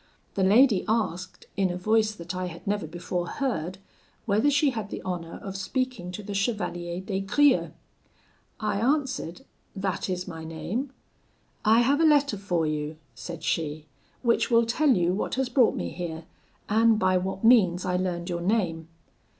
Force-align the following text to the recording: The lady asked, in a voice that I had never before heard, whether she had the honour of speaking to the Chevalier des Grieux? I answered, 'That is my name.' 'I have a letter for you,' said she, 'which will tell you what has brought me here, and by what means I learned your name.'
The 0.33 0.43
lady 0.43 0.83
asked, 0.87 1.45
in 1.55 1.69
a 1.69 1.77
voice 1.77 2.11
that 2.13 2.33
I 2.35 2.47
had 2.47 2.65
never 2.65 2.87
before 2.87 3.27
heard, 3.27 3.77
whether 4.25 4.49
she 4.49 4.71
had 4.71 4.89
the 4.89 5.03
honour 5.03 5.37
of 5.43 5.55
speaking 5.55 6.11
to 6.13 6.23
the 6.23 6.33
Chevalier 6.33 6.99
des 7.01 7.19
Grieux? 7.21 7.71
I 8.59 8.79
answered, 8.79 9.45
'That 9.75 10.09
is 10.09 10.27
my 10.27 10.43
name.' 10.43 10.91
'I 11.65 11.81
have 11.81 12.01
a 12.01 12.05
letter 12.05 12.37
for 12.37 12.65
you,' 12.65 12.97
said 13.13 13.43
she, 13.43 13.85
'which 14.23 14.49
will 14.49 14.65
tell 14.65 14.89
you 14.89 15.13
what 15.13 15.35
has 15.35 15.49
brought 15.49 15.75
me 15.75 15.89
here, 15.91 16.25
and 16.67 16.97
by 16.97 17.15
what 17.17 17.43
means 17.43 17.85
I 17.85 17.95
learned 17.95 18.27
your 18.27 18.41
name.' 18.41 18.87